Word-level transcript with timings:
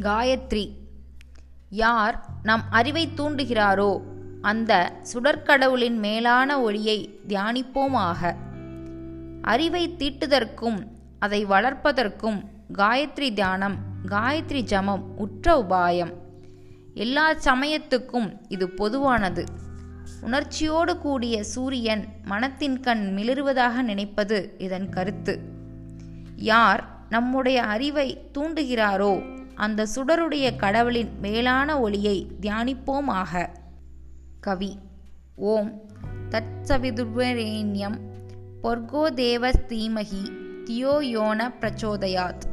காயத்ரி. 0.00 0.70
யார் 1.70 2.24
நம் 2.42 2.62
அறிவை 2.70 3.08
தூண்டுகிறாரோ 3.16 4.00
அந்த 4.42 4.92
சுடற்கடவுளின் 5.12 5.98
மேலான 5.98 6.60
ஒளியை 6.60 7.20
தியானிப்போமாக. 7.28 8.34
அறிவை 9.42 9.94
தீட்டுதற்கும் 9.98 10.86
அதை 11.18 11.46
வளர்ப்பதற்கும் 11.46 12.44
காயத்ரி 12.72 13.32
தியானம் 13.32 13.76
காயத்ரி 14.06 14.60
ஜமம் 14.60 15.04
உற்ற 15.16 15.64
உபாயம். 15.68 16.12
எல்லா 16.94 17.34
சமயத்துக்கும் 17.34 18.38
இது 18.48 18.68
பொதுவானது. 18.68 19.44
உணர்ச்சியோடு 20.20 20.98
கூடிய 20.98 21.44
சூரியன் 21.44 22.04
மனத்தின் 22.24 22.80
கண் 22.80 23.14
மிளிருவதாக 23.16 23.82
நினைப்பது 23.82 24.54
இதன் 24.58 24.88
கருத்து. 24.88 25.40
யார் 26.36 26.98
நம்முடைய 27.08 27.62
அறிவை 27.62 28.30
தூண்டுகிறாரோ 28.34 29.38
அந்த 29.62 29.86
சுடருடைய 29.94 30.56
கடவுளின் 30.56 31.10
மேலான 31.20 31.80
ஒளியை 31.80 32.18
தியானிப்போமாக. 32.40 33.48
கவி 34.40 34.78
ஓம் 35.34 35.72
தற்சவிதுர்வரேண்யம் 36.30 37.98
பொர்கோ 38.62 39.02
தேவஸ் 39.20 39.62
தீமகி 39.68 40.22
தியோ 40.64 40.94
யோன 41.16 41.50
பிரச்சோதயாத். 41.60 42.46